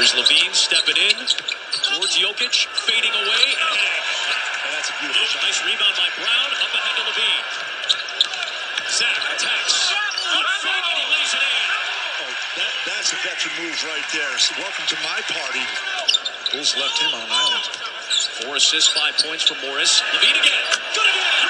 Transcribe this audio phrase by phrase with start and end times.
[0.00, 3.44] Here's LaVine stepping in towards Jokic, fading away.
[3.52, 5.44] And that's a beautiful shot.
[5.44, 6.48] Nice rebound by Brown.
[6.56, 7.44] Up ahead to LaVine.
[8.96, 9.92] Zach attacks.
[9.92, 11.64] Good fake, and he lays it in.
[12.16, 14.32] Oh, that, that's a veteran move right there.
[14.40, 15.68] So welcome to my party.
[16.48, 17.68] Bulls left him on an island.
[18.40, 20.00] Four assists, five points for Morris.
[20.16, 20.64] LaVine again.
[20.96, 21.44] Good again.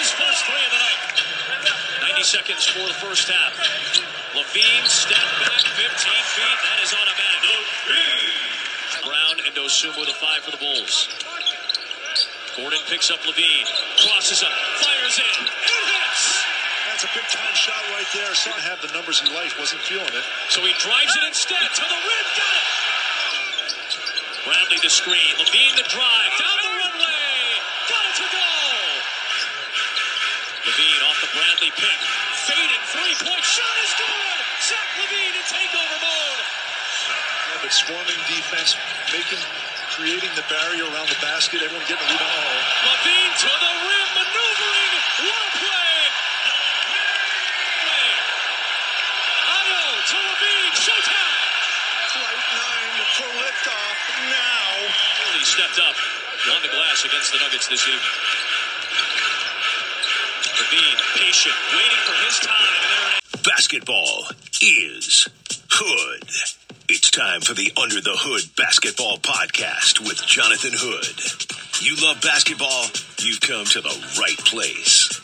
[0.00, 2.16] His first three of the night.
[2.16, 3.52] 90 seconds for the first half.
[4.32, 6.58] LaVine step back 15 feet.
[6.64, 7.11] That is automatic.
[7.11, 7.11] Brown
[9.72, 11.08] Dosunmu the five for the Bulls.
[12.60, 13.64] Gordon picks up LaVine.
[14.04, 14.52] Crosses up.
[14.84, 15.40] Fires in.
[15.48, 16.44] And hits.
[16.92, 18.28] That's a big time shot right there.
[18.36, 20.26] Him have the numbers in life, Wasn't feeling it.
[20.52, 22.26] So he drives it instead to the rim.
[22.36, 22.68] Got it.
[24.44, 25.32] Bradley the screen.
[25.40, 26.32] LaVine the drive.
[26.36, 27.32] Down the runway.
[27.88, 28.48] Got it to go.
[30.68, 31.98] LaVine off the Bradley pick.
[32.44, 34.36] Fading three point shot is good.
[34.68, 36.61] Zach LaVine in takeover mode.
[37.62, 38.74] Yeah, but swarming defense,
[39.12, 39.38] making,
[39.94, 41.62] creating the barrier around the basket.
[41.62, 42.58] Everyone getting a rebound.
[42.90, 44.92] LaVine to the rim, maneuvering.
[45.22, 45.94] What a play!
[49.46, 50.74] Otto to LaVine.
[50.74, 51.38] Showtime.
[52.10, 54.66] flight nine for liftoff now.
[55.38, 55.96] He stepped up
[56.56, 58.02] on the glass against the Nuggets this evening.
[60.58, 62.74] LaVine, patient, waiting for his time.
[62.82, 63.42] And there it is.
[63.46, 64.26] Basketball
[64.62, 65.28] is
[65.70, 66.61] Hood.
[67.12, 71.84] Time for the Under the Hood Basketball Podcast with Jonathan Hood.
[71.84, 72.86] You love basketball?
[73.20, 75.20] You've come to the right place.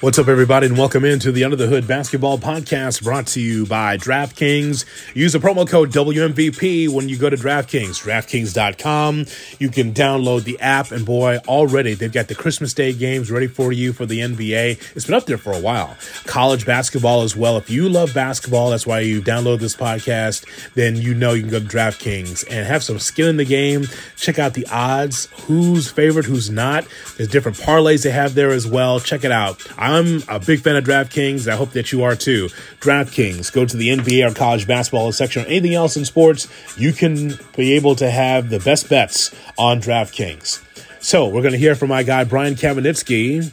[0.00, 3.66] What's up, everybody, and welcome into the Under the Hood Basketball Podcast brought to you
[3.66, 4.84] by DraftKings.
[5.16, 9.26] Use the promo code WMVP when you go to DraftKings, DraftKings.com.
[9.58, 13.48] You can download the app, and boy, already they've got the Christmas Day games ready
[13.48, 14.94] for you for the NBA.
[14.94, 15.96] It's been up there for a while.
[16.26, 17.56] College basketball as well.
[17.56, 21.50] If you love basketball, that's why you download this podcast, then you know you can
[21.50, 23.88] go to DraftKings and have some skin in the game.
[24.16, 26.86] Check out the odds, who's favorite, who's not.
[27.16, 29.00] There's different parlays they have there as well.
[29.00, 29.60] Check it out.
[29.88, 31.50] I'm a big fan of DraftKings.
[31.50, 32.48] I hope that you are too.
[32.80, 36.46] DraftKings, go to the NBA or college basketball section or anything else in sports.
[36.76, 40.62] You can be able to have the best bets on DraftKings.
[41.00, 43.50] So we're going to hear from my guy, Brian Kamenetzky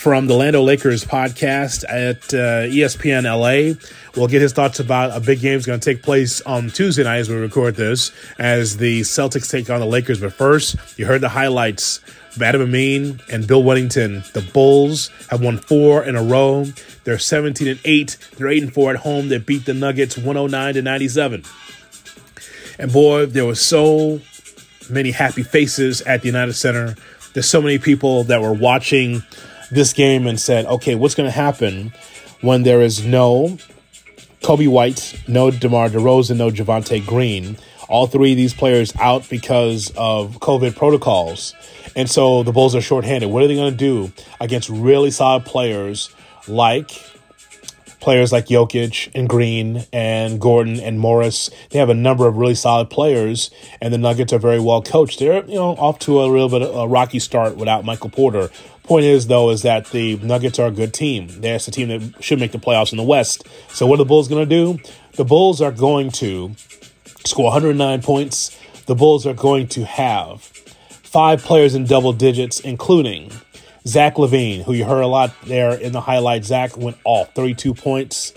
[0.00, 3.78] from the Land O'Lakers podcast at uh, ESPN LA.
[4.16, 7.04] We'll get his thoughts about a big game is going to take place on Tuesday
[7.04, 10.20] night as we record this, as the Celtics take on the Lakers.
[10.20, 12.00] But first, you heard the highlights
[12.32, 14.30] from Adam Amin and Bill Wennington.
[14.32, 16.66] The Bulls have won four in a row.
[17.04, 18.16] They're 17 and 8.
[18.36, 19.28] They're 8 and 4 at home.
[19.28, 21.44] They beat the Nuggets 109 to 97.
[22.78, 24.20] And boy, there was so
[24.88, 26.96] many happy faces at the United Center.
[27.34, 29.22] There's so many people that were watching
[29.70, 31.92] this game and said, okay, what's going to happen
[32.40, 33.58] when there is no
[34.42, 37.56] Coby White, no DeMar DeRozan, no Javonte Green.
[37.90, 41.54] All three of these players out because of COVID protocols.
[41.96, 43.30] And so the Bulls are shorthanded.
[43.30, 46.14] What are they going to do against really solid players
[46.46, 46.90] like
[47.98, 51.50] players like Jokic and Green and Gordon and Morris?
[51.70, 53.50] They have a number of really solid players,
[53.82, 55.18] and the Nuggets are very well coached.
[55.18, 58.50] They're you know off to a little bit of a rocky start without Michael Porter.
[58.84, 61.28] Point is, though, is that the Nuggets are a good team.
[61.28, 63.46] That's the team that should make the playoffs in the West.
[63.68, 64.80] So, what are the Bulls going to do?
[65.12, 66.56] The Bulls are going to
[67.24, 68.58] score 109 points.
[68.86, 73.32] The Bulls are going to have five players in double digits, including
[73.86, 76.44] Zach LaVine, who you heard a lot there in the highlight.
[76.44, 78.32] Zach went off 32 points.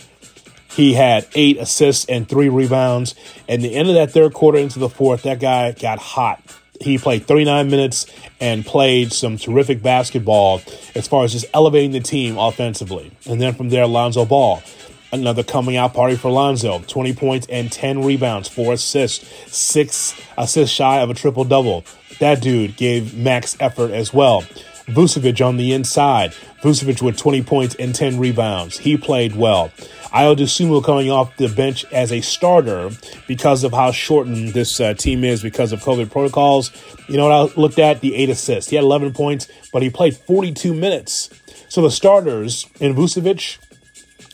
[0.71, 3.13] He had eight assists and three rebounds.
[3.47, 6.41] And the end of that third quarter into the fourth, that guy got hot.
[6.81, 8.07] He played 39 minutes
[8.39, 10.61] and played some terrific basketball
[10.95, 13.11] as far as just elevating the team offensively.
[13.25, 14.63] And then from there, Lonzo Ball.
[15.13, 16.79] Another coming out party for Lonzo.
[16.87, 19.23] 20 points and 10 rebounds, four assists,
[19.55, 21.85] six assists shy of a triple double.
[22.19, 24.41] That dude gave max effort as well.
[24.87, 26.31] Vucevic on the inside.
[26.63, 28.79] Vucevic with 20 points and 10 rebounds.
[28.79, 29.69] He played well.
[30.13, 32.89] Ayo Dosunmu coming off the bench as a starter
[33.27, 36.71] because of how shortened this uh, team is because of COVID protocols.
[37.07, 38.01] You know what I looked at?
[38.01, 38.71] The eight assists.
[38.71, 41.29] He had 11 points, but he played 42 minutes.
[41.69, 43.59] So the starters in Vucevic,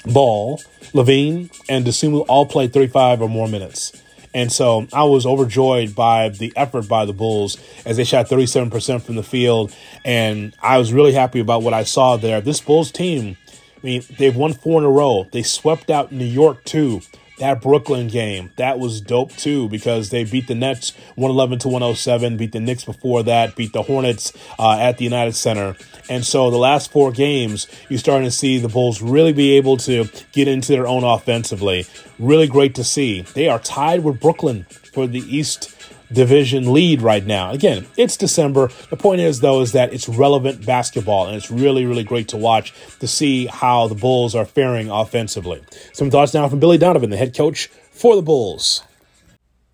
[0.05, 0.61] Ball,
[0.93, 3.91] LaVine, and Dosunmu all played 35 or more minutes.
[4.33, 9.01] And so I was overjoyed by the effort by the Bulls as they shot 37%
[9.01, 9.73] from the field.
[10.05, 12.39] And I was really happy about what I saw there.
[12.39, 13.37] This Bulls team,
[13.77, 15.27] I mean, they've won four in a row.
[15.31, 17.01] They swept out New York, too.
[17.39, 22.37] That Brooklyn game, that was dope too because they beat the Nets 111 to 107,
[22.37, 25.75] beat the Knicks before that, beat the Hornets uh, at the United Center.
[26.09, 29.77] And so the last four games, you're starting to see the Bulls really be able
[29.77, 31.85] to get into their own offensively.
[32.17, 33.21] Really great to see.
[33.21, 35.75] They are tied with Brooklyn for the East
[36.11, 37.51] division lead right now.
[37.51, 38.69] Again, it's December.
[38.89, 42.37] The point is, though, is that it's relevant basketball, and it's really, really great to
[42.37, 45.63] watch to see how the Bulls are faring offensively.
[45.93, 48.83] Some thoughts now from Billy Donovan, the head coach for the Bulls.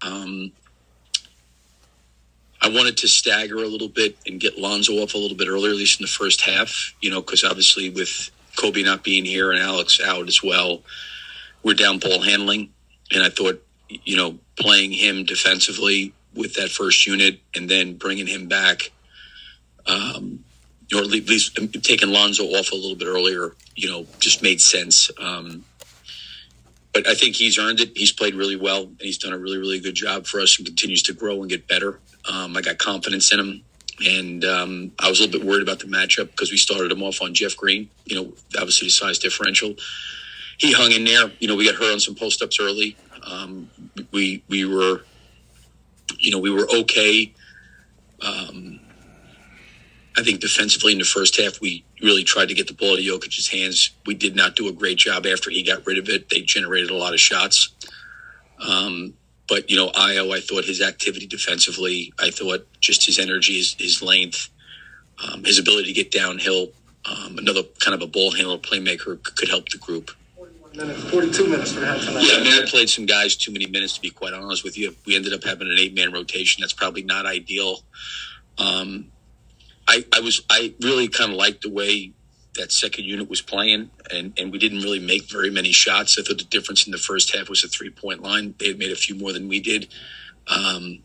[0.01, 0.51] Um,
[2.61, 5.69] I wanted to stagger a little bit and get Lonzo off a little bit earlier,
[5.69, 9.51] at least in the first half, you know, because obviously with Coby not being here
[9.51, 10.81] and Alex out as well,
[11.63, 12.71] we're down ball handling.
[13.11, 18.27] And I thought, you know, playing him defensively with that first unit and then bringing
[18.27, 18.91] him back,
[19.87, 20.43] um,
[20.93, 25.09] or at least taking Lonzo off a little bit earlier, you know, just made sense.
[25.19, 25.63] Um,
[26.93, 27.91] but I think he's earned it.
[27.95, 30.65] He's played really well, and he's done a really, really good job for us, and
[30.65, 31.99] continues to grow and get better.
[32.31, 33.63] Um, I got confidence in him,
[34.05, 37.03] and um, I was a little bit worried about the matchup because we started him
[37.03, 37.89] off on Jeff Green.
[38.05, 39.75] You know, obviously the size differential.
[40.57, 41.31] He hung in there.
[41.39, 42.95] You know, we got hurt on some post ups early.
[43.23, 43.69] Um,
[44.11, 45.01] we we were
[46.19, 47.33] you know, we were okay.
[48.21, 48.79] Um,
[50.17, 52.99] I think defensively in the first half, we really tried to get the ball out
[52.99, 53.91] of Jokic's hands.
[54.05, 56.29] We did not do a great job after he got rid of it.
[56.29, 57.73] They generated a lot of shots.
[58.65, 59.13] Um,
[59.47, 63.75] but, you know, Ayo, I thought his activity defensively, I thought just his energy, his,
[63.77, 64.49] his length,
[65.23, 66.69] um, his ability to get downhill,
[67.05, 70.11] um, another kind of a ball handler playmaker could help the group
[70.75, 72.23] minutes, 42 minutes for him tonight.
[72.27, 74.77] Yeah, I mean, I played some guys too many minutes to be quite honest with
[74.77, 74.95] you.
[75.05, 76.61] We ended up having an eight man rotation.
[76.61, 77.79] That's probably not ideal.
[78.57, 79.11] Um,
[79.87, 82.13] I, I was, I really kind of liked the way
[82.55, 86.17] that second unit was playing, and, and we didn't really make very many shots.
[86.17, 88.55] I thought the difference in the first half was a three point line.
[88.59, 89.89] They had made a few more than we did.
[90.47, 90.99] Um,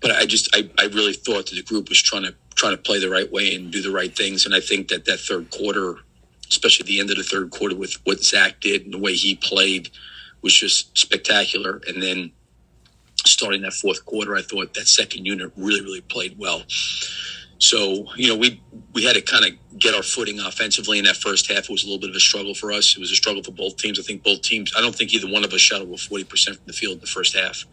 [0.00, 2.82] but I just, I, I really thought that the group was trying to trying to
[2.82, 4.44] play the right way and do the right things.
[4.44, 5.96] And I think that that third quarter
[6.50, 9.14] especially at the end of the third quarter with what Zach did and the way
[9.14, 9.90] he played
[10.42, 11.80] was just spectacular.
[11.86, 12.32] And then
[13.26, 16.64] starting that fourth quarter, I thought that second unit really, really played well.
[17.58, 18.60] So, you know, we
[18.94, 21.64] we had to kind of get our footing offensively in that first half.
[21.64, 22.96] It was a little bit of a struggle for us.
[22.96, 23.98] It was a struggle for both teams.
[24.00, 26.56] I think both teams, I don't think either one of us shot over 40% from
[26.66, 27.64] the field in the first half.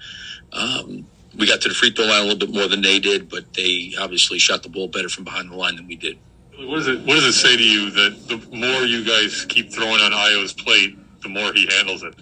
[0.51, 1.07] Um,
[1.37, 3.53] we got to the free throw line a little bit more than they did, but
[3.53, 6.17] they obviously shot the ball better from behind the line than we did.
[6.57, 9.71] What does it What does it say to you that the more you guys keep
[9.71, 12.15] throwing on Ayo's plate, the more he handles it?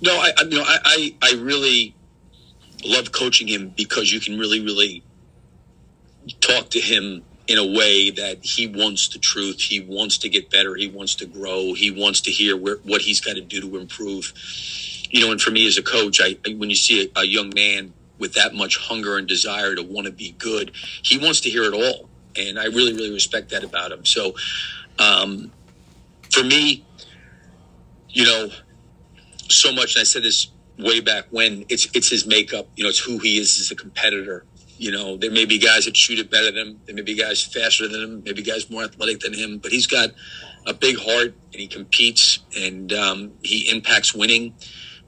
[0.00, 1.94] No, I, I you know I, I, I really
[2.86, 5.04] love coaching him because you can really really
[6.40, 9.60] talk to him in a way that he wants the truth.
[9.60, 10.74] He wants to get better.
[10.74, 11.74] He wants to grow.
[11.74, 14.32] He wants to hear where, what he's got to do to improve.
[15.10, 17.52] You know, and for me as a coach, I when you see a, a young
[17.54, 20.72] man with that much hunger and desire to want to be good,
[21.02, 24.04] he wants to hear it all and I really, really respect that about him.
[24.04, 24.34] So,
[24.98, 25.50] um,
[26.30, 26.84] for me,
[28.08, 28.48] you know,
[29.48, 29.94] so much.
[29.94, 30.48] And I said this
[30.78, 31.64] way back when.
[31.68, 32.68] It's it's his makeup.
[32.76, 34.44] You know, it's who he is as a competitor.
[34.76, 36.80] You know, there may be guys that shoot it better than him.
[36.86, 38.22] There may be guys faster than him.
[38.24, 39.58] Maybe guys more athletic than him.
[39.58, 40.10] But he's got
[40.66, 44.54] a big heart, and he competes, and um, he impacts winning,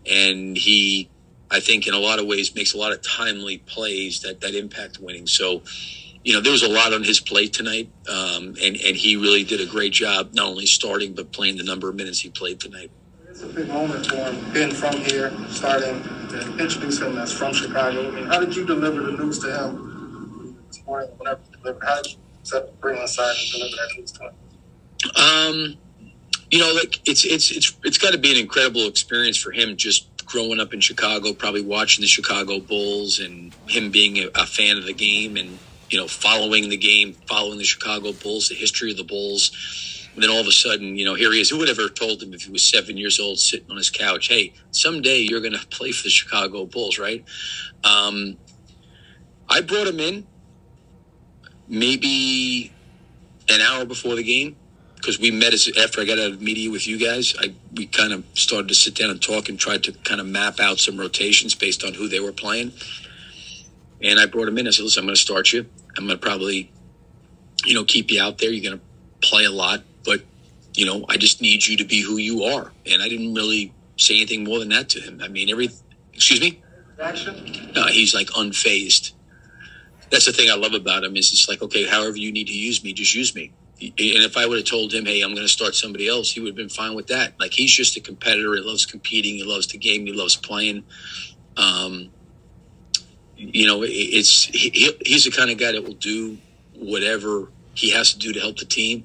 [0.08, 1.08] and he,
[1.50, 4.55] I think, in a lot of ways, makes a lot of timely plays that that
[4.55, 5.26] impact winning.
[5.26, 5.62] So
[6.26, 9.45] you know, there was a lot on his plate tonight, um, and and he really
[9.45, 12.59] did a great job, not only starting but playing the number of minutes he played
[12.59, 12.90] tonight.
[13.30, 17.52] It's a big moment for him, being from here, starting to introduce him as from
[17.52, 18.09] Chicago.
[18.09, 21.11] I mean, how did you deliver the news to him this morning?
[21.16, 24.23] Whenever you delivered, how did you set, bring him aside and deliver that news to
[24.25, 24.35] him?
[25.14, 25.78] Um,
[26.50, 29.76] you know, like it's it's it's it's got to be an incredible experience for him
[29.76, 34.45] just growing up in Chicago, probably watching the Chicago Bulls and him being a, a
[34.45, 38.55] fan of the game and you know, following the game, following the Chicago Bulls, the
[38.55, 39.52] history of the Bulls.
[40.14, 41.50] And then all of a sudden, you know, here he is.
[41.50, 44.28] Who would ever told him if he was seven years old sitting on his couch,
[44.28, 47.23] hey, someday you're going to play for the Chicago Bulls, right?
[47.85, 48.38] Um,
[49.49, 50.26] I brought him in
[51.69, 52.73] maybe
[53.49, 54.57] an hour before the game
[54.97, 57.35] because we met as, after I got out of media with you guys.
[57.38, 60.26] I we kind of started to sit down and talk and tried to kind of
[60.26, 62.73] map out some rotations based on who they were playing.
[64.03, 64.67] And I brought him in.
[64.67, 65.67] I said, listen, I'm going to start you.
[65.97, 66.71] I'm going to probably,
[67.65, 68.50] you know, keep you out there.
[68.50, 70.23] You're going to play a lot, but,
[70.75, 72.73] you know, I just need you to be who you are.
[72.85, 75.21] And I didn't really say anything more than that to him.
[75.23, 75.71] I mean, every,
[76.12, 76.62] excuse me?
[77.00, 77.73] Action?
[77.75, 79.12] No, he's like unfazed.
[80.11, 82.57] That's the thing I love about him is it's like, okay, however you need to
[82.57, 83.53] use me, just use me.
[83.81, 86.41] and if I would have told him, "Hey, I'm going to start somebody else," he
[86.41, 87.38] would have been fine with that.
[87.38, 88.55] Like he's just a competitor.
[88.55, 89.35] He loves competing.
[89.35, 90.07] He loves the game.
[90.07, 90.85] He loves playing.
[91.57, 92.11] Um,
[93.37, 96.38] you know, it's he, he's the kind of guy that will do
[96.75, 99.05] whatever he has to do to help the team.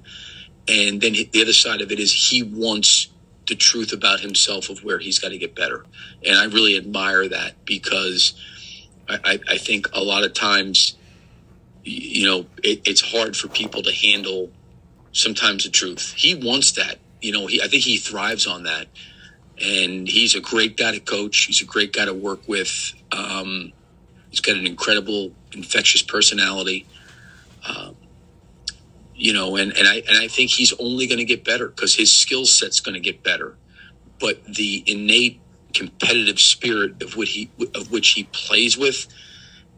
[0.68, 3.10] And then the other side of it is he wants
[3.48, 5.86] the truth about himself of where he's got to get better.
[6.26, 8.34] And I really admire that because
[9.10, 10.96] I, I think a lot of times,
[11.84, 14.52] you know, it, it's hard for people to handle
[15.12, 16.14] sometimes the truth.
[16.16, 17.00] He wants that.
[17.20, 18.88] You know, he, I think he thrives on that.
[19.60, 21.46] And he's a great guy to coach.
[21.46, 22.94] He's a great guy to work with.
[23.12, 23.74] Um,
[24.32, 26.88] he's got an incredible, infectious personality.
[27.68, 27.96] Um,
[29.16, 31.94] you know, and, and I and I think he's only going to get better because
[31.94, 33.56] his skill set's going to get better.
[34.20, 35.40] But the innate
[35.76, 39.08] competitive spirit of what he of which he plays with,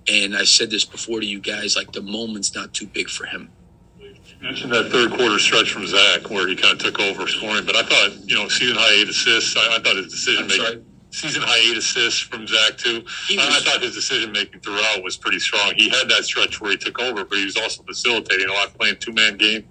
[0.08, 3.26] and I said this before to you guys, like the moment's not too big for
[3.26, 3.50] him
[4.44, 7.78] mentioned that third quarter stretch from Zach where he kind of took over scoring, but
[7.78, 11.44] I thought, you know, season high eight assists, I, I thought his decision making, season
[11.44, 12.98] high eight assists from Zach too.
[12.98, 15.74] Uh, was, I, thought his decision making throughout was pretty strong.
[15.76, 18.74] He had that stretch where he took over, but he was also facilitating a lot,
[18.74, 19.68] playing two man game.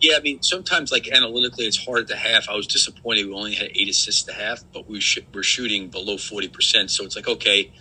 [0.00, 2.48] Yeah, I mean, sometimes like analytically, it's hard at the half.
[2.48, 5.88] I was disappointed we only had eight assists the half, but we sh- we're shooting
[5.88, 6.90] below forty percent.
[6.90, 7.72] So it's like, okay,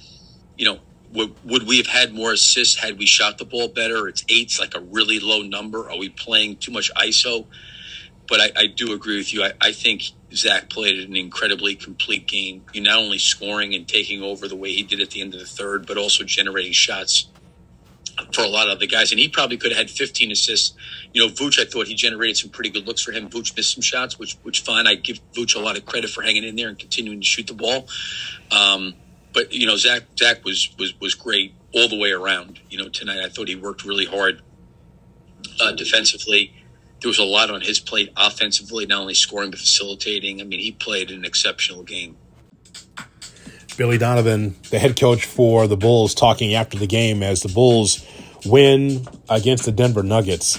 [0.58, 0.80] you know,
[1.14, 4.08] would, would we have had more assists had we shot the ball better?
[4.08, 5.90] It's eight's like a really low number.
[5.90, 7.48] Are we playing too much ISO?
[8.28, 9.44] But I, I do agree with you.
[9.44, 10.04] I, I, think
[10.34, 12.64] Zach played an incredibly complete game.
[12.74, 15.40] You not only scoring and taking over the way he did at the end of
[15.40, 17.28] the third, but also generating shots
[18.34, 19.12] for a lot of the guys.
[19.12, 20.76] And he probably could have had 15 assists.
[21.14, 23.30] You know, Vooch, I thought he generated some pretty good looks for him.
[23.30, 24.88] Vooch missed some shots, which which fine.
[24.88, 27.48] I give Vooch a lot of credit for hanging in there and continuing to shoot
[27.48, 27.88] the ball.
[28.52, 28.96] Um,
[29.34, 32.60] but you know, Zach Zach was was was great all the way around.
[32.70, 34.42] You know, tonight I thought he worked really hard
[35.62, 36.54] uh, defensively.
[37.06, 40.42] There was a lot on his plate offensively, not only scoring but facilitating.
[40.42, 42.18] I mean, he played an exceptional game.
[43.78, 48.04] Billy Donovan, the head coach for the Bulls, talking after the game as the Bulls
[48.44, 50.58] win against the Denver Nuggets.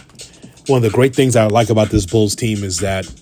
[0.69, 3.13] One of the great things I like about this Bulls team is that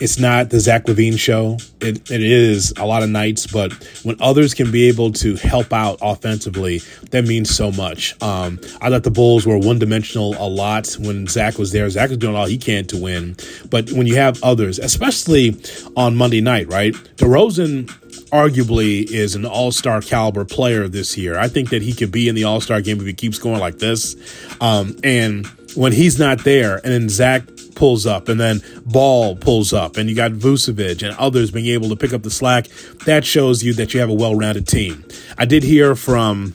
[0.00, 1.58] it's not the Zach LaVine show.
[1.80, 5.72] It, it is a lot of nights, but when others can be able to help
[5.72, 6.78] out offensively,
[7.10, 8.20] that means so much.
[8.22, 11.88] Um, I thought the Bulls were one dimensional a lot when Zach was there.
[11.88, 13.36] Zach was doing all he can to win.
[13.70, 15.56] But when you have others, especially
[15.96, 16.92] on Monday night, right?
[17.16, 17.86] DeRozan
[18.30, 21.38] arguably is an all star caliber player this year.
[21.38, 23.60] I think that he could be in the all star game if he keeps going
[23.60, 24.16] like this.
[24.60, 27.42] Um, and when he's not there, and then Zach
[27.74, 31.88] pulls up, and then Ball pulls up, and you got Vucevic and others being able
[31.90, 32.68] to pick up the slack.
[33.04, 35.04] That shows you that you have a well-rounded team.
[35.38, 36.54] I did hear from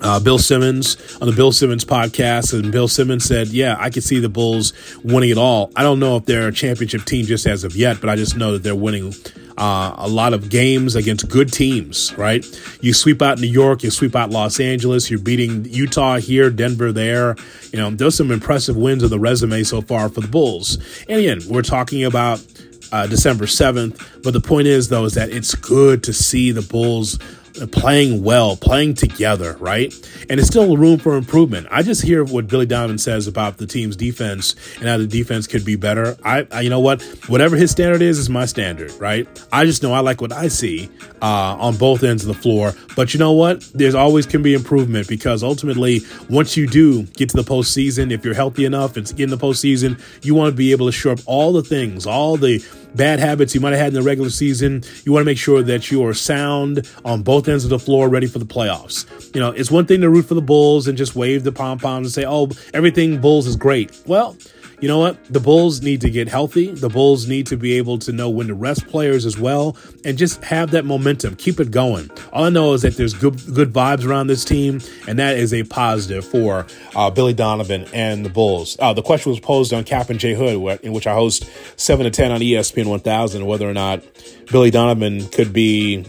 [0.00, 4.02] uh, Bill Simmons on the Bill Simmons podcast, and Bill Simmons said, "Yeah, I can
[4.02, 4.72] see the Bulls
[5.04, 5.70] winning it all.
[5.76, 8.36] I don't know if they're a championship team just as of yet, but I just
[8.36, 9.14] know that they're winning
[9.60, 12.44] uh, a lot of games against good teams, right?
[12.80, 16.92] You sweep out New York, you sweep out Los Angeles, you're beating Utah here, Denver
[16.92, 17.36] there.
[17.70, 20.78] You know, there's some impressive wins on the resume so far for the Bulls.
[21.08, 22.42] And again, we're talking about
[22.90, 26.62] uh, December 7th, but the point is, though, is that it's good to see the
[26.62, 27.18] Bulls
[27.66, 29.92] playing well, playing together, right?
[30.28, 31.66] And it's still room for improvement.
[31.70, 35.46] I just hear what Billy Donovan says about the team's defense and how the defense
[35.46, 36.16] could be better.
[36.24, 37.02] I, I you know what?
[37.28, 39.26] Whatever his standard is, is my standard, right?
[39.52, 40.88] I just know I like what I see
[41.22, 42.72] uh, on both ends of the floor.
[42.96, 43.60] But you know what?
[43.74, 48.24] There's always can be improvement because ultimately, once you do get to the postseason, if
[48.24, 51.12] you're healthy enough and get in the postseason, you want to be able to show
[51.12, 52.64] up all the things, all the
[52.94, 54.82] bad habits you might have had in the regular season.
[55.04, 58.08] You want to make sure that you are sound on both ends of the floor,
[58.08, 59.06] ready for the playoffs.
[59.34, 61.78] You know, it's one thing to root for the Bulls and just wave the pom
[61.78, 64.00] poms and say, oh, everything Bulls is great.
[64.06, 64.36] Well,
[64.80, 65.22] you know what?
[65.30, 66.70] The Bulls need to get healthy.
[66.70, 69.76] The Bulls need to be able to know when to rest players as well
[70.06, 71.36] and just have that momentum.
[71.36, 72.10] Keep it going.
[72.32, 75.52] All I know is that there's good good vibes around this team, and that is
[75.52, 76.66] a positive for
[76.96, 78.76] uh, Billy Donovan and the Bulls.
[78.80, 81.44] Uh, the question was posed on Kap and J Hood, in which I host
[81.76, 84.02] 7 to 10 on ESPN 1000, whether or not
[84.50, 86.06] Billy Donovan could be,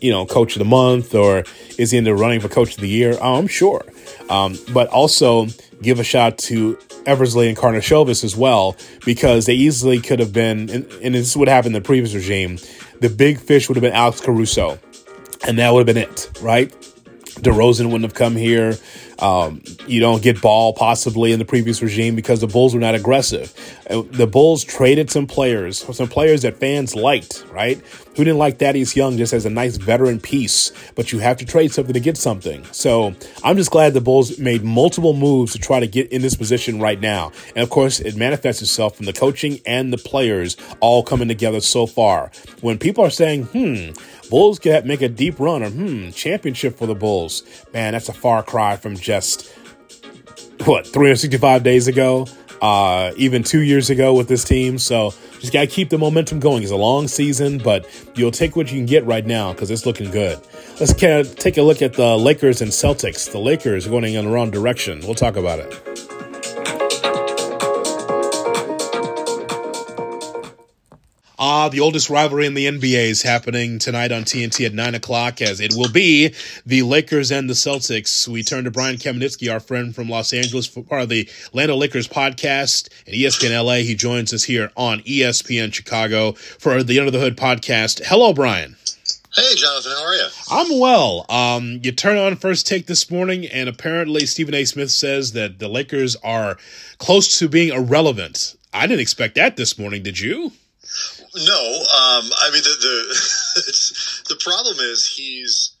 [0.00, 1.44] you know, coach of the month or
[1.78, 3.16] is he in the running for coach of the year?
[3.20, 3.84] Oh, I'm sure.
[4.28, 5.46] Um, but also
[5.82, 10.68] give a shot to Eversley and Karnisovas as well, because they easily could have been,
[10.70, 12.58] and, and this would happen in the previous regime,
[13.00, 14.78] the big fish would have been Alex Caruso,
[15.46, 16.70] and that would have been it, right?
[17.40, 18.76] DeRozan wouldn't have come here.
[19.18, 22.94] Um, you don't get ball possibly in the previous regime because the Bulls were not
[22.94, 23.52] aggressive.
[23.88, 27.80] Uh, the Bulls traded some players, some players that fans liked, right?
[28.16, 31.46] Who didn't like Thaddeus Young just as a nice veteran piece, but you have to
[31.46, 32.64] trade something to get something.
[32.72, 33.14] So
[33.44, 36.80] I'm just glad the Bulls made multiple moves to try to get in this position
[36.80, 37.30] right now.
[37.54, 41.60] And of course, it manifests itself from the coaching and the players all coming together
[41.60, 42.32] so far.
[42.60, 43.90] When people are saying, hmm,
[44.28, 47.42] Bulls can make a deep run or hmm, championship for the Bulls.
[47.72, 49.52] Man, that's a far cry from just
[50.64, 52.26] what 365 days ago,
[52.60, 54.78] uh, even two years ago with this team.
[54.78, 56.62] So just gotta keep the momentum going.
[56.62, 59.86] It's a long season, but you'll take what you can get right now because it's
[59.86, 60.38] looking good.
[60.78, 63.30] Let's kind of take a look at the Lakers and Celtics.
[63.30, 65.00] The Lakers are going in the wrong direction.
[65.00, 66.29] We'll talk about it.
[71.42, 75.40] Ah, the oldest rivalry in the NBA is happening tonight on TNT at 9 o'clock,
[75.40, 76.34] as it will be
[76.66, 78.28] the Lakers and the Celtics.
[78.28, 81.70] We turn to Brian Kamenetzky, our friend from Los Angeles, for part of the Land
[81.70, 83.76] O'Lakers podcast and ESPN LA.
[83.76, 88.02] He joins us here on ESPN Chicago for the Under the Hood podcast.
[88.04, 88.76] Hello, Brian.
[89.34, 90.28] Hey, Jonathan, how are you?
[90.50, 91.24] I'm well.
[91.30, 94.66] Um, you turn on first take this morning, and apparently Stephen A.
[94.66, 96.58] Smith says that the Lakers are
[96.98, 98.56] close to being irrelevant.
[98.74, 100.02] I didn't expect that this morning.
[100.02, 100.52] Did you?
[101.34, 105.76] No, um, I mean the the the problem is he's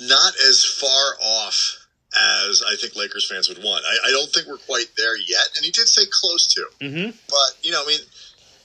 [0.00, 1.86] not as far off
[2.16, 3.84] as I think Lakers fans would want.
[3.84, 6.66] I, I don't think we're quite there yet, and he did say close to.
[6.80, 7.10] Mm-hmm.
[7.28, 8.00] But you know, I mean,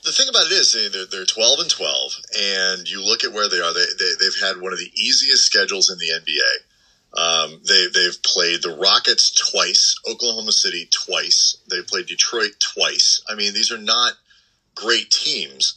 [0.04, 3.50] the thing about it is they're they're twelve and twelve, and you look at where
[3.50, 3.74] they are.
[3.74, 6.54] They, they they've had one of the easiest schedules in the NBA.
[7.16, 11.58] Um, they they've played the Rockets twice, Oklahoma City twice.
[11.70, 13.22] They played Detroit twice.
[13.30, 14.14] I mean, these are not
[14.75, 15.75] great teams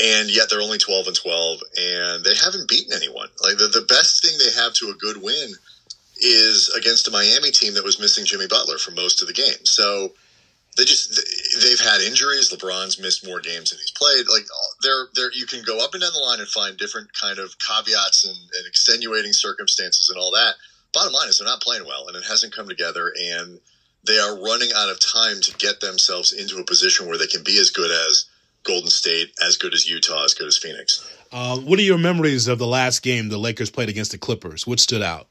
[0.00, 3.28] and yet they're only 12 and 12 and they haven't beaten anyone.
[3.42, 5.50] Like the, the best thing they have to a good win
[6.16, 9.64] is against a miami team that was missing jimmy butler for most of the game.
[9.64, 10.12] So
[10.76, 11.20] they just
[11.60, 12.52] they've had injuries.
[12.52, 14.26] Lebron's missed more games than he's played.
[14.30, 14.46] Like
[14.82, 17.58] they're there you can go up and down the line and find different kind of
[17.58, 20.54] caveats and, and extenuating circumstances and all that.
[20.94, 23.60] Bottom line is they're not playing well and it hasn't come together and
[24.06, 27.42] they are running out of time to get themselves into a position where they can
[27.42, 28.26] be as good as
[28.64, 31.06] Golden State, as good as Utah, as good as Phoenix.
[31.32, 34.66] Uh, what are your memories of the last game the Lakers played against the Clippers?
[34.66, 35.28] What stood out?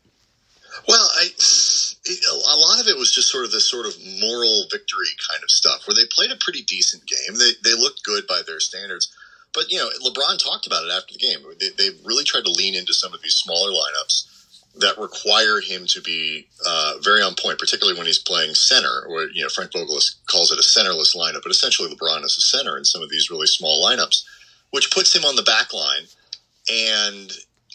[0.87, 5.09] Well, I, a lot of it was just sort of this sort of moral victory
[5.29, 7.37] kind of stuff, where they played a pretty decent game.
[7.37, 9.11] They they looked good by their standards,
[9.53, 11.39] but you know, LeBron talked about it after the game.
[11.59, 14.36] They, they really tried to lean into some of these smaller lineups
[14.79, 19.23] that require him to be uh, very on point, particularly when he's playing center, or
[19.33, 22.77] you know Frank Vogel calls it a centerless lineup, but essentially LeBron is a center
[22.77, 24.23] in some of these really small lineups,
[24.71, 26.03] which puts him on the back line,
[26.71, 27.31] and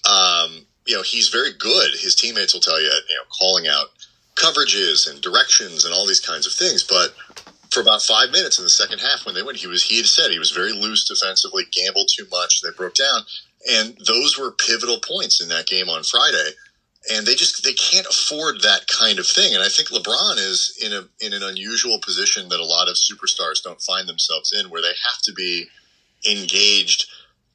[0.08, 1.92] um, you know he's very good.
[1.98, 3.86] His teammates will tell you, you know, calling out
[4.34, 7.14] coverages and directions and all these kinds of things, but.
[7.72, 10.04] For about five minutes in the second half, when they went, he was he had
[10.04, 12.60] said he was very loose defensively, gambled too much.
[12.60, 13.22] They broke down,
[13.66, 16.50] and those were pivotal points in that game on Friday
[17.10, 19.54] and they just they can't afford that kind of thing.
[19.54, 22.94] And I think LeBron is in a in an unusual position that a lot of
[22.94, 25.66] superstars don't find themselves in, where they have to be
[26.30, 27.06] engaged,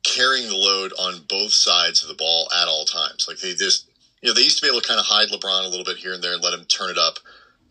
[0.03, 3.25] carrying the load on both sides of the ball at all times.
[3.27, 3.89] Like they just
[4.21, 5.97] you know they used to be able to kind of hide LeBron a little bit
[5.97, 7.19] here and there and let him turn it up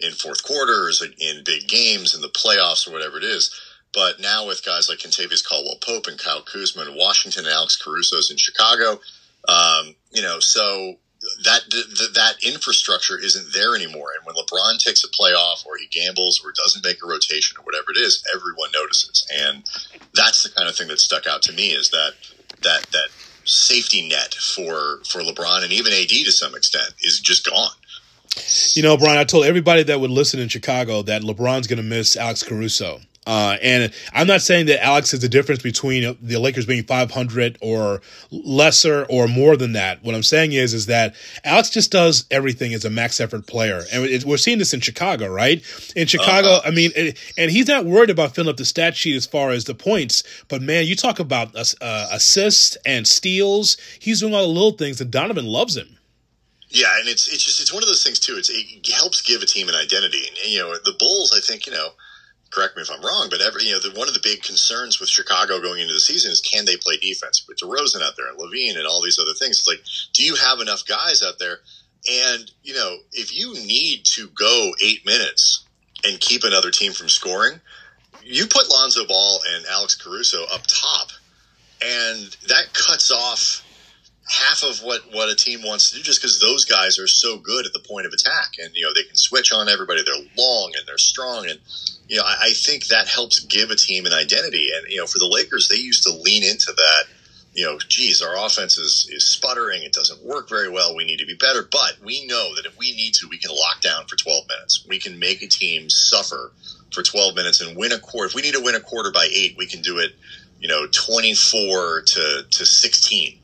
[0.01, 3.55] in fourth quarters, in big games, in the playoffs or whatever it is.
[3.93, 7.81] But now with guys like Kentavious Caldwell Pope and Kyle Kuzma and Washington and Alex
[7.83, 9.01] Caruso's in Chicago,
[9.49, 10.97] um, you know, so
[11.45, 11.61] that
[12.15, 14.09] that infrastructure isn't there anymore.
[14.17, 17.65] And when LeBron takes a playoff or he gambles or doesn't make a rotation or
[17.65, 19.27] whatever it is, everyone notices.
[19.33, 19.65] And
[20.15, 22.13] that's the kind of thing that stuck out to me is that
[22.63, 23.09] that that
[23.45, 27.71] safety net for for LeBron and even AD to some extent is just gone.
[28.75, 31.83] You know, Brian, I told everybody that would listen in Chicago that LeBron's going to
[31.83, 33.01] miss Alex Caruso.
[33.27, 37.59] Uh, and I'm not saying that Alex is the difference between the Lakers being 500
[37.61, 40.05] or lesser or more than that.
[40.05, 43.83] What I'm saying is, is that Alex just does everything as a max effort player,
[43.93, 45.63] and it, we're seeing this in Chicago, right?
[45.97, 46.69] In Chicago, uh-huh.
[46.69, 49.51] I mean, it, and he's not worried about filling up the stat sheet as far
[49.51, 53.77] as the points, but man, you talk about uh, assists and steals.
[53.99, 55.99] He's doing all the little things, and Donovan loves him.
[56.69, 58.35] Yeah, and it's it's just it's one of those things too.
[58.37, 61.33] It's it helps give a team an identity, and you know the Bulls.
[61.37, 61.91] I think you know
[62.51, 65.01] correct me if I'm wrong, but every you know the, one of the big concerns
[65.01, 68.29] with Chicago going into the season is can they play defense with DeRozan out there
[68.29, 69.59] and LaVine and all these other things.
[69.59, 69.83] It's like,
[70.13, 71.59] do you have enough guys out there?
[72.11, 75.65] And you know, if you need to go eight minutes
[76.05, 77.61] and keep another team from scoring,
[78.23, 81.09] you put Lonzo Ball and Alex Caruso up top,
[81.83, 83.66] and that cuts off
[84.29, 87.39] half of what what a team wants to do just because those guys are so
[87.39, 90.03] good at the point of attack and you know they can switch on everybody.
[90.03, 91.61] They're long and they're strong and
[92.09, 94.69] you know I, I think that helps give a team an identity.
[94.77, 97.05] And you know for the lakers they used to lean into that
[97.55, 99.83] you know geez our offense is, is sputtering.
[99.85, 100.97] It doesn't work very well.
[100.97, 101.63] We need to be better.
[101.63, 104.85] But we know that if we need to we can lock down for 12 minutes.
[104.89, 106.53] We can make a team suffer
[106.93, 109.29] for 12 minutes and win a quarter if we need to win a quarter by
[109.33, 110.13] eight we can do it
[110.61, 113.39] you know 24 to to 16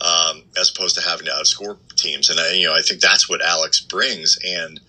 [0.00, 2.30] um, as opposed to having to outscore teams.
[2.30, 4.80] And I, you know, I think that's what Alex brings, and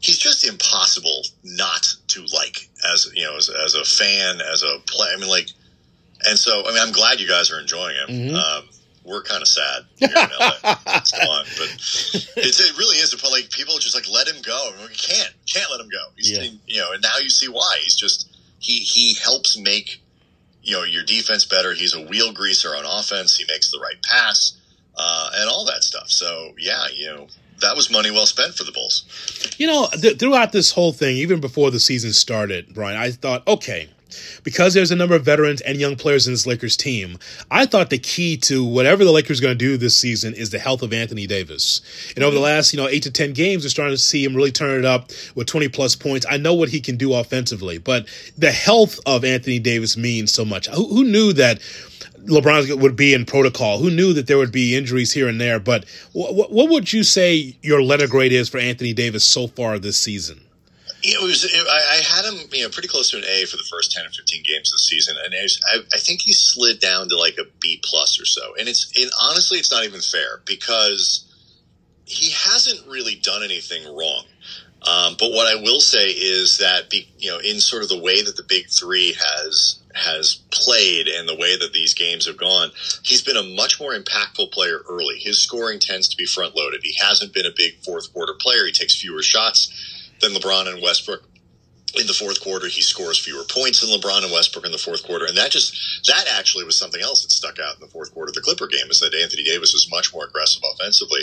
[0.00, 4.78] he's just impossible not to like as you know, as, as a fan, as a
[4.86, 5.08] play.
[5.14, 5.48] I mean, like,
[6.28, 8.08] and so I mean, I'm glad you guys are enjoying him.
[8.08, 8.36] Mm-hmm.
[8.36, 8.68] Um,
[9.04, 10.74] we're kind of sad here in LA.
[10.86, 11.70] it's gone, but
[12.42, 13.14] it's, it really is.
[13.30, 14.70] Like people just like let him go.
[14.72, 16.08] I mean, we can't can't let him go.
[16.16, 16.50] He's yeah.
[16.66, 17.78] you know, and now you see why.
[17.82, 20.02] He's just he he helps make
[20.66, 21.72] you know your defense better.
[21.72, 23.36] He's a wheel greaser on offense.
[23.36, 24.58] He makes the right pass
[24.96, 26.10] uh, and all that stuff.
[26.10, 27.28] So yeah, you know
[27.60, 29.54] that was money well spent for the Bulls.
[29.58, 33.46] You know, th- throughout this whole thing, even before the season started, Brian, I thought,
[33.48, 33.88] okay,
[34.42, 37.18] because there's a number of veterans and young players in this Lakers team,
[37.50, 40.50] I thought the key to whatever the Lakers are going to do this season is
[40.50, 41.80] the health of Anthony Davis.
[42.14, 42.44] And over the mm-hmm.
[42.44, 44.84] last, you know, eight to ten games, we're starting to see him really turn it
[44.84, 46.26] up with 20 plus points.
[46.28, 50.44] I know what he can do offensively, but the health of Anthony Davis means so
[50.44, 50.68] much.
[50.68, 51.60] Who, who knew that?
[52.26, 53.78] LeBron would be in protocol.
[53.78, 55.60] Who knew that there would be injuries here and there?
[55.60, 59.78] But what, what would you say your letter grade is for Anthony Davis so far
[59.78, 60.40] this season?
[61.06, 61.44] It was.
[61.44, 63.92] It, I, I, had him, you know, pretty close to an A for the first
[63.92, 67.08] ten or fifteen games of the season, and was, I, I, think he slid down
[67.08, 68.54] to like a B plus or so.
[68.58, 71.24] And it's, and honestly, it's not even fair because
[72.06, 74.24] he hasn't really done anything wrong.
[74.82, 78.00] Um, but what I will say is that, be, you know, in sort of the
[78.00, 82.36] way that the Big Three has has played and the way that these games have
[82.36, 82.70] gone,
[83.04, 85.18] he's been a much more impactful player early.
[85.18, 86.80] His scoring tends to be front loaded.
[86.82, 88.66] He hasn't been a big fourth quarter player.
[88.66, 89.70] He takes fewer shots
[90.20, 91.28] than LeBron and Westbrook.
[91.94, 95.02] In the fourth quarter, he scores fewer points than LeBron and Westbrook in the fourth
[95.04, 98.12] quarter, and that just that actually was something else that stuck out in the fourth
[98.12, 101.22] quarter of the Clipper game is that Anthony Davis was much more aggressive offensively.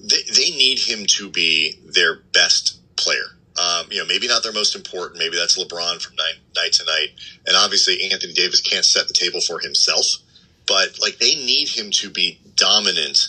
[0.00, 4.52] They, they need him to be their best player um, you know, maybe not their
[4.52, 5.18] most important.
[5.18, 7.08] Maybe that's LeBron from night, night to night.
[7.46, 10.06] And obviously, Anthony Davis can't set the table for himself,
[10.66, 13.28] but like they need him to be dominant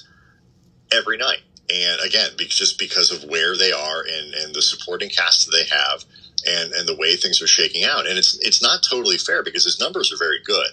[0.92, 1.42] every night.
[1.69, 5.76] And again, just because of where they are and, and the supporting cast that they
[5.76, 6.04] have
[6.45, 8.06] and, and the way things are shaking out.
[8.06, 10.67] And it's, it's not totally fair because his numbers are very good,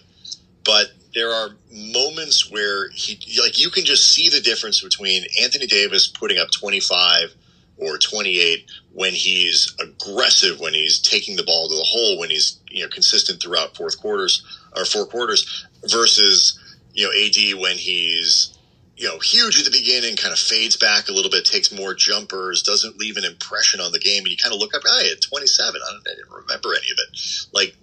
[0.65, 5.67] but there are moments where he, like, you can just see the difference between Anthony
[5.67, 7.35] Davis putting up 25
[7.81, 12.61] or 28 when he's aggressive, when he's taking the ball to the hole, when he's
[12.69, 14.45] you know consistent throughout fourth quarters
[14.77, 16.59] or four quarters, versus
[16.93, 18.57] you know AD when he's
[19.01, 21.95] you know huge at the beginning, kind of fades back a little bit, takes more
[21.95, 25.11] jumpers, doesn't leave an impression on the game, and you kind of look up, hey,
[25.11, 27.19] at 27, I, I didn't remember any of it.
[27.53, 27.75] Like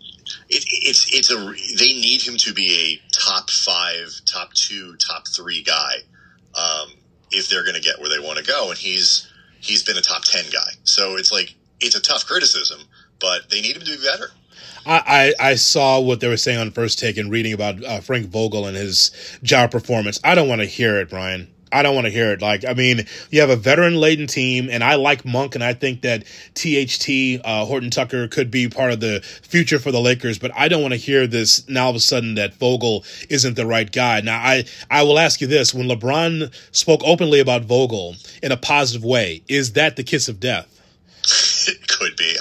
[0.48, 1.38] it, it's it's a
[1.78, 5.96] they need him to be a top five, top two, top three guy
[6.54, 6.92] um,
[7.32, 9.28] if they're going to get where they want to go, and he's
[9.60, 10.70] he's been a top 10 guy.
[10.84, 12.80] So it's like, it's a tough criticism,
[13.20, 14.30] but they need him to be better.
[14.86, 18.28] I, I, saw what they were saying on First Take and reading about uh, Frank
[18.28, 19.12] Vogel and his
[19.44, 20.20] job performance.
[20.24, 21.48] I don't want to hear it, Brian.
[21.72, 22.42] I don't want to hear it.
[22.42, 25.74] Like, I mean, you have a veteran laden team, and I like Monk, and I
[25.74, 26.24] think that
[26.56, 30.40] THT, uh, Horton Tucker, could be part of the future for the Lakers.
[30.40, 33.56] But I don't want to hear this now all of a sudden that Vogel isn't
[33.56, 34.22] the right guy.
[34.22, 38.58] Now, I, I will ask you this: When LeBron spoke openly about Vogel in a
[38.58, 40.74] positive way, is that the kiss of death?
[41.68, 42.37] it could be.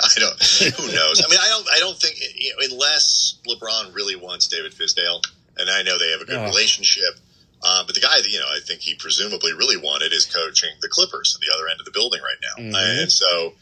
[0.58, 1.24] Who knows?
[1.24, 1.66] I mean, I don't.
[1.74, 5.22] I don't think you know, unless LeBron really wants David Fizdale,
[5.58, 6.44] and I know they have a good oh.
[6.44, 7.18] relationship.
[7.62, 10.70] Uh, but the guy that you know, I think he presumably really wanted is coaching
[10.82, 13.00] the Clippers at the other end of the building right now, mm-hmm.
[13.00, 13.54] and so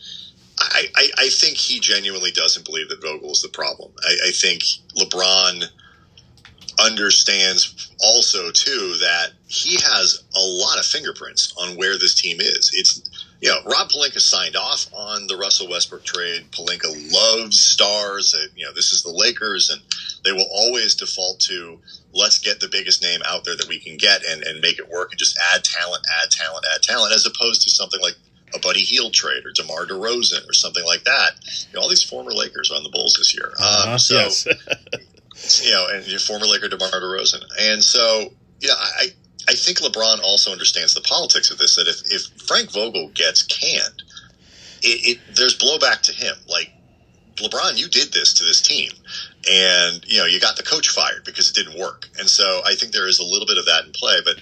[0.58, 3.92] I, I, I, think he genuinely doesn't believe that Vogel is the problem.
[4.02, 4.62] I, I think
[4.96, 5.64] LeBron
[6.80, 12.70] understands also too that he has a lot of fingerprints on where this team is.
[12.74, 13.02] It's
[13.40, 16.50] you know Rob Pelinka signed off on the Russell Westbrook trade.
[16.50, 18.34] Pelinka loves stars.
[18.56, 19.80] You know this is the Lakers, and
[20.24, 21.78] they will always default to
[22.12, 24.88] let's get the biggest name out there that we can get and, and make it
[24.88, 28.14] work and just add talent, add talent, add talent, as opposed to something like
[28.54, 31.32] a Buddy Hield trade or DeMar DeRozan or something like that.
[31.70, 33.48] You know, all these former Lakers are on the Bulls this year.
[33.58, 34.46] Um, uh, so, yes.
[35.64, 37.42] you know, and your former Laker DeMar DeRozan.
[37.60, 38.32] And so,
[38.68, 39.08] know, I,
[39.48, 43.42] I think LeBron also understands the politics of this, that if, if Frank Vogel gets
[43.42, 44.02] canned,
[44.82, 46.36] it, it there's blowback to him.
[46.48, 46.72] Like,
[47.36, 48.90] LeBron, you did this to this team
[49.50, 52.74] and you know you got the coach fired because it didn't work and so i
[52.74, 54.36] think there is a little bit of that in play but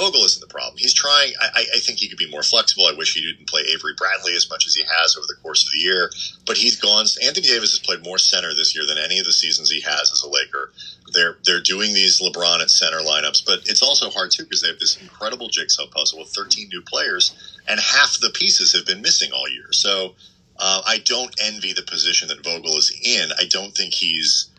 [0.00, 0.78] Vogel isn't the problem.
[0.78, 1.34] He's trying.
[1.38, 2.86] I, I think he could be more flexible.
[2.86, 5.66] I wish he didn't play Avery Bradley as much as he has over the course
[5.66, 6.10] of the year.
[6.46, 7.04] But he's gone.
[7.22, 10.10] Anthony Davis has played more center this year than any of the seasons he has
[10.10, 10.72] as a Laker.
[11.12, 14.68] They're they're doing these LeBron at center lineups, but it's also hard too because they
[14.68, 19.02] have this incredible jigsaw puzzle with 13 new players, and half the pieces have been
[19.02, 19.70] missing all year.
[19.72, 20.14] So
[20.58, 23.30] uh, I don't envy the position that Vogel is in.
[23.38, 24.50] I don't think he's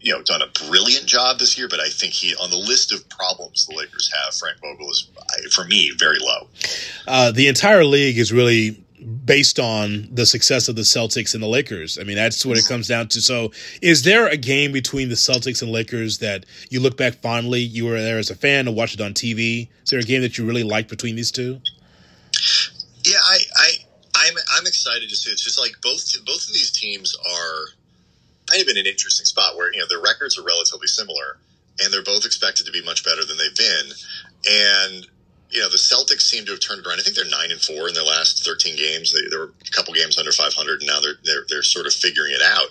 [0.00, 2.92] you know done a brilliant job this year, but I think he on the list
[2.92, 5.10] of problems the Lakers have, Frank Vogel is
[5.52, 6.48] for me very low.
[7.06, 8.82] Uh, the entire league is really
[9.24, 11.98] based on the success of the Celtics and the Lakers.
[11.98, 13.20] I mean, that's what it comes down to.
[13.20, 17.60] So, is there a game between the Celtics and Lakers that you look back fondly?
[17.60, 19.68] You were there as a fan and watched it on TV.
[19.84, 21.60] Is there a game that you really liked between these two?
[23.04, 23.70] Yeah, I, I,
[24.16, 25.30] I'm, I'm excited to see.
[25.30, 27.66] It's just like both, both of these teams are
[28.50, 31.38] kind of in an interesting spot where you know their records are relatively similar,
[31.78, 33.86] and they're both expected to be much better than they've been.
[34.48, 35.06] And
[35.50, 37.00] you know the Celtics seem to have turned around.
[37.00, 39.12] I think they're nine and four in their last thirteen games.
[39.12, 41.86] They, there were a couple games under five hundred, and now they're they're they're sort
[41.86, 42.70] of figuring it out.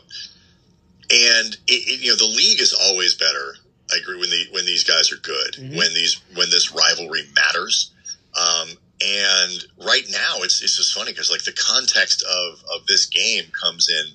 [1.12, 3.56] And it, it, you know the league is always better.
[3.92, 5.78] I agree when the when these guys are good, mm-hmm.
[5.78, 7.92] when these when this rivalry matters.
[8.38, 8.70] Um,
[9.02, 13.46] and right now, it's it's just funny because like the context of of this game
[13.52, 14.06] comes in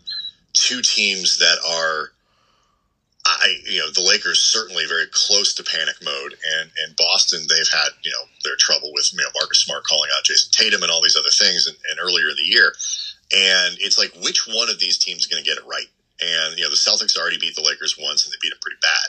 [0.54, 2.10] two teams that are
[3.26, 7.72] I, you know, the Lakers certainly very close to panic mode, and and Boston they've
[7.72, 10.92] had you know their trouble with you know Marcus Smart calling out Jayson Tatum and
[10.92, 12.74] all these other things, and, and earlier in the year,
[13.32, 15.88] and it's like which one of these teams is going to get it right?
[16.20, 18.80] And you know the Celtics already beat the Lakers once, and they beat them pretty
[18.84, 19.08] bad.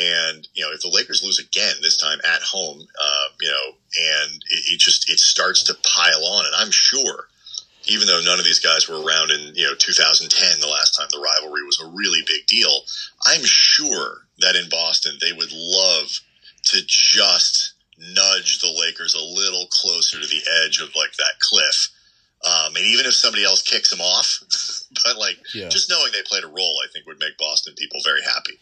[0.00, 3.76] And you know if the Lakers lose again this time at home, uh, you know,
[3.76, 7.28] and it, it just it starts to pile on, and I'm sure
[7.86, 11.08] even though none of these guys were around in you know 2010, the last time
[11.10, 12.82] the rivalry was a really big deal,
[13.26, 16.20] I'm sure that in Boston they would love
[16.62, 21.88] to just nudge the Lakers a little closer to the edge of like that cliff.
[22.42, 24.40] Um, and even if somebody else kicks them off,
[25.04, 25.68] but like yeah.
[25.68, 28.52] just knowing they played a role, I think would make Boston people very happy.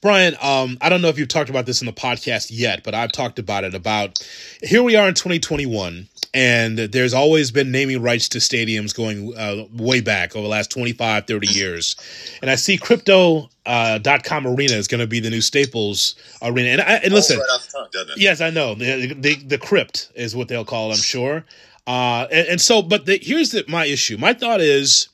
[0.00, 2.94] Brian, um, I don't know if you've talked about this in the podcast yet, but
[2.94, 3.74] I've talked about it.
[3.74, 4.24] About
[4.62, 9.66] here we are in 2021 and there's always been naming rights to stadiums going uh,
[9.72, 11.96] way back over the last 25 30 years.
[12.42, 16.70] And i see crypto uh, .com arena is going to be the new staples arena.
[16.70, 18.74] And, I, and listen oh, right yes i know.
[18.74, 21.44] The, the, the crypt is what they'll call it i'm sure.
[21.86, 24.16] Uh, and, and, so but the, here's the, my issue.
[24.16, 25.08] My thought is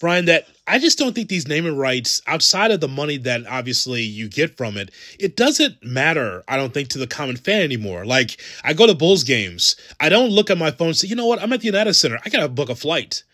[0.00, 4.02] brian that I just don't think these naming rights, outside of the money that obviously
[4.02, 8.04] you get from it, it doesn't matter, I don't think, to the common fan anymore.
[8.04, 11.16] Like, I go to Bulls games, I don't look at my phone and say, you
[11.16, 13.24] know what, I'm at the United Center, I gotta book a flight.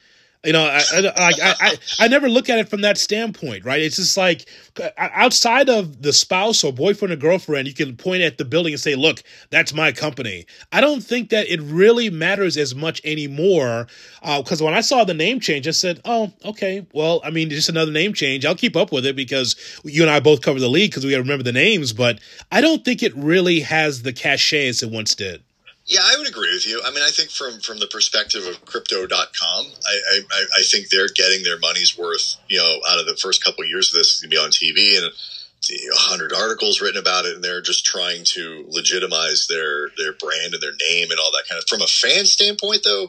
[0.45, 3.81] You know, I, I, I, I, I never look at it from that standpoint, right?
[3.81, 4.49] It's just like
[4.97, 8.81] outside of the spouse or boyfriend or girlfriend, you can point at the building and
[8.81, 10.47] say, look, that's my company.
[10.71, 13.89] I don't think that it really matters as much anymore.
[14.23, 17.51] Because uh, when I saw the name change, I said, oh, okay, well, I mean,
[17.51, 18.47] just another name change.
[18.47, 21.11] I'll keep up with it because you and I both cover the league because we
[21.11, 21.93] got to remember the names.
[21.93, 22.21] But
[22.53, 25.43] I don't think it really has the cachet as it once did.
[25.89, 26.83] Yeah, I would agree with you.
[26.85, 31.09] I mean, I think from from the perspective of crypto.com, I, I, I think they're
[31.09, 34.09] getting their money's worth, you know, out of the first couple of years of this
[34.09, 37.63] It's going to be on TV and a hundred articles written about it, and they're
[37.63, 41.67] just trying to legitimize their their brand and their name and all that kind of.
[41.67, 43.09] From a fan standpoint, though,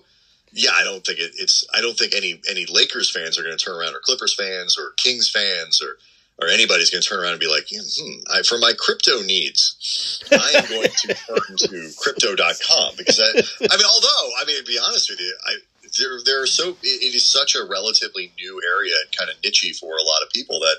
[0.54, 1.68] yeah, I don't think it, it's.
[1.74, 4.78] I don't think any any Lakers fans are going to turn around, or Clippers fans,
[4.80, 5.98] or Kings fans, or
[6.42, 10.24] or anybody's going to turn around and be like, hmm, I, for my crypto needs,
[10.32, 13.30] I am going to turn to crypto.com because I,
[13.66, 15.56] I mean, although, I mean, to be honest with you, I,
[15.98, 19.78] there, there are so, it is such a relatively new area and kind of nichey
[19.78, 20.78] for a lot of people that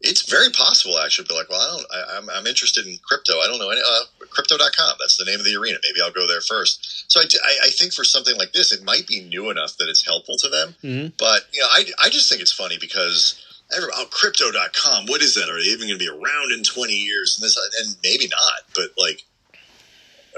[0.00, 2.86] it's very possible actually to be like, well, I don't, I, am I'm, I'm interested
[2.86, 3.40] in crypto.
[3.40, 4.96] I don't know any, uh, crypto.com.
[5.00, 5.78] That's the name of the arena.
[5.82, 7.10] Maybe I'll go there first.
[7.10, 9.88] So I, I, I, think for something like this, it might be new enough that
[9.88, 10.76] it's helpful to them.
[10.84, 11.08] Mm-hmm.
[11.18, 15.06] But, you know, I, I just think it's funny because, oh, crypto.com.
[15.06, 15.48] What is that?
[15.48, 17.38] Are they even going to be around in 20 years?
[17.38, 19.24] And this, and maybe not, but like,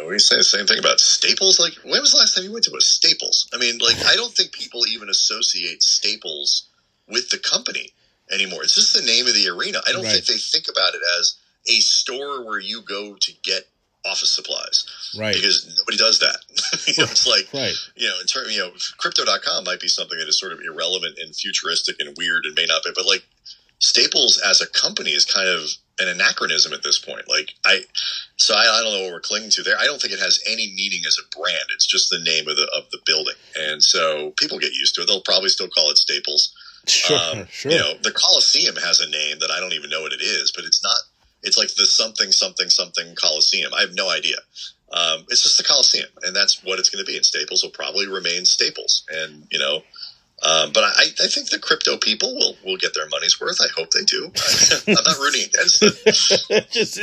[0.08, 1.60] we say the same thing about Staples.
[1.60, 3.48] Like, when was the last time you went to a Staples?
[3.52, 6.68] I mean, like, I don't think people even associate Staples
[7.06, 7.92] with the company
[8.32, 8.62] anymore.
[8.62, 9.80] It's just the name of the arena.
[9.86, 10.12] I don't right.
[10.12, 11.36] think they think about it as
[11.68, 13.68] a store where you go to get
[14.06, 15.12] office supplies.
[15.18, 15.34] Right.
[15.34, 16.38] Because nobody does that.
[16.86, 17.74] you know, it's like, right.
[17.96, 21.18] you know, in terms, you know, crypto.com might be something that is sort of irrelevant
[21.18, 23.24] and futuristic and weird and may not be, but like
[23.78, 25.64] Staples as a company is kind of
[25.98, 27.28] an anachronism at this point.
[27.28, 27.80] Like I,
[28.36, 29.78] so I, I don't know what we're clinging to there.
[29.78, 31.64] I don't think it has any meaning as a brand.
[31.74, 33.36] It's just the name of the, of the building.
[33.58, 35.06] And so people get used to it.
[35.06, 36.54] They'll probably still call it Staples.
[36.86, 37.72] Sure, um, sure.
[37.72, 40.52] You know, the Coliseum has a name that I don't even know what it is,
[40.54, 40.96] but it's not
[41.42, 43.72] it's like the something something something Coliseum.
[43.74, 44.36] I have no idea.
[44.92, 47.16] Um, it's just the Coliseum, and that's what it's going to be.
[47.16, 49.04] And Staples will probably remain Staples.
[49.10, 49.82] And you know,
[50.42, 53.60] um, but I, I think the crypto people will will get their money's worth.
[53.60, 54.32] I hope they do.
[54.36, 56.62] I, am not rooting against them.
[56.70, 56.98] Just,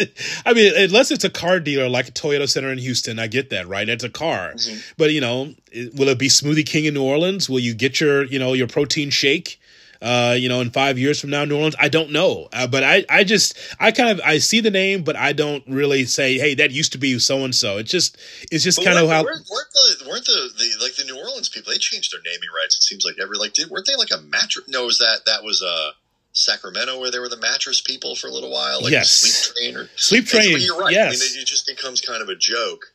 [0.46, 3.52] I mean, unless it's a car dealer like a Toyota Center in Houston, I get
[3.52, 3.88] that, right?
[3.88, 4.80] It's a car, mm-hmm.
[4.98, 5.54] but you know,
[5.96, 7.48] will it be Smoothie King in New Orleans?
[7.48, 9.60] Will you get your you know your protein shake?
[10.02, 11.76] Uh, you know, in five years from now, New Orleans.
[11.80, 15.04] I don't know, uh, but I, I just, I kind of, I see the name,
[15.04, 17.78] but I don't really say, hey, that used to be so and so.
[17.78, 18.18] It's just,
[18.52, 19.24] it's just kind of how.
[19.24, 21.72] Weren't, the, weren't the, the like the New Orleans people?
[21.72, 22.76] They changed their naming rights.
[22.76, 24.66] It seems like every like did weren't they like a mattress?
[24.68, 25.92] No, was that that was uh
[26.34, 28.82] Sacramento where they were the mattress people for a little while?
[28.82, 30.58] Like yes, Sleep Train or Sleep Train.
[30.60, 30.94] You're right.
[30.94, 31.08] Yes.
[31.08, 32.86] I mean, it just becomes kind of a joke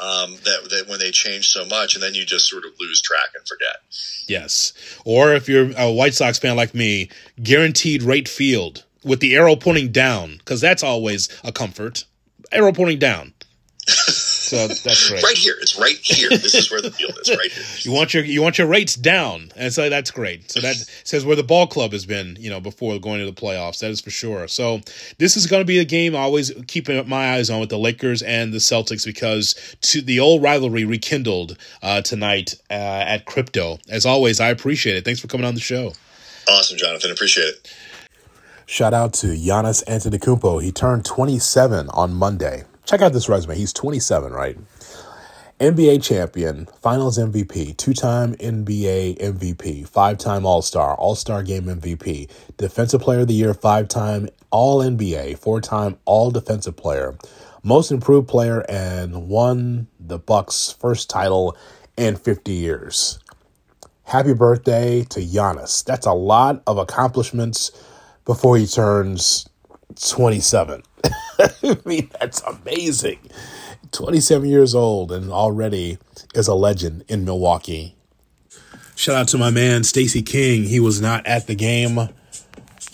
[0.00, 3.00] um, that, that when they change so much and then you just sort of lose
[3.00, 3.76] track and forget.
[4.26, 4.72] Yes.
[5.04, 7.10] Or if you're a White Sox fan like me,
[7.42, 12.04] guaranteed right field with the arrow pointing down, because that's always a comfort.
[12.52, 13.34] Arrow pointing down.
[14.54, 15.22] So that's great.
[15.22, 15.54] right here.
[15.60, 16.28] It's right here.
[16.30, 17.30] This is where the field is.
[17.30, 17.64] Right here.
[17.80, 20.50] you want your you want your rates down, and so that's great.
[20.50, 23.32] So that says where the ball club has been, you know, before going to the
[23.32, 23.80] playoffs.
[23.80, 24.48] That is for sure.
[24.48, 24.80] So
[25.18, 27.78] this is going to be a game I always keeping my eyes on with the
[27.78, 33.78] Lakers and the Celtics because to the old rivalry rekindled uh, tonight uh, at Crypto.
[33.88, 35.04] As always, I appreciate it.
[35.04, 35.92] Thanks for coming on the show.
[36.48, 37.10] Awesome, Jonathan.
[37.10, 37.74] Appreciate it.
[38.66, 40.62] Shout out to Giannis Antetokounmpo.
[40.62, 42.64] He turned 27 on Monday.
[42.84, 43.56] Check out this resume.
[43.56, 44.58] He's 27, right?
[45.60, 51.64] NBA champion, finals MVP, two time NBA MVP, five time All Star, All Star Game
[51.64, 57.16] MVP, Defensive Player of the Year, five time All NBA, four time All Defensive Player,
[57.62, 61.56] Most Improved Player, and won the Bucks' first title
[61.96, 63.20] in 50 years.
[64.02, 65.84] Happy birthday to Giannis.
[65.84, 67.70] That's a lot of accomplishments
[68.24, 69.48] before he turns
[70.10, 70.82] 27.
[71.38, 73.18] I mean, that's amazing.
[73.92, 75.98] 27 years old and already
[76.34, 77.94] is a legend in Milwaukee.
[78.96, 80.64] Shout out to my man, Stacy King.
[80.64, 81.98] He was not at the game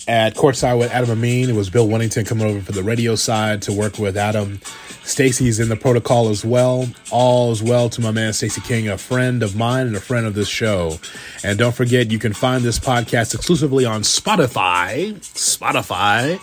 [0.09, 1.51] at courtside with Adam Amin.
[1.51, 4.61] It was Bill Wennington coming over for the radio side to work with Adam.
[5.05, 6.89] Stacy's in the protocol as well.
[7.11, 10.27] All is well to my man Stacy King, a friend of mine and a friend
[10.27, 10.99] of this show.
[11.43, 15.15] And don't forget, you can find this podcast exclusively on Spotify.
[15.35, 16.41] Spotify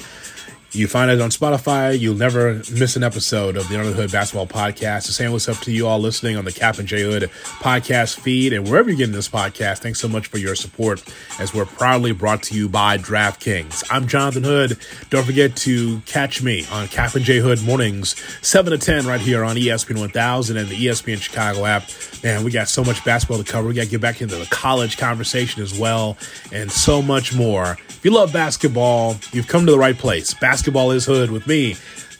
[0.77, 1.99] you find it on Spotify.
[1.99, 5.07] You'll never miss an episode of the Under Hood Basketball Podcast.
[5.07, 7.23] The same what's up to you all listening on the Kap and J Hood
[7.59, 9.79] podcast feed and wherever you're getting this podcast.
[9.79, 11.03] Thanks so much for your support
[11.39, 13.83] as we're proudly brought to you by DraftKings.
[13.89, 14.77] I'm Jonathan Hood.
[15.09, 19.21] Don't forget to catch me on Kap and J Hood mornings, 7 to 10 right
[19.21, 21.89] here on ESPN 1000 and the ESPN Chicago app.
[22.23, 23.67] Man, we got so much basketball to cover.
[23.67, 26.17] We got to get back into the college conversation as well
[26.51, 27.77] and so much more.
[27.89, 30.35] If you love basketball, you've come to the right place.
[30.67, 31.77] Basketball is Hood with me,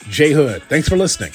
[0.08, 0.64] Jay Hood.
[0.70, 1.34] Thanks for listening.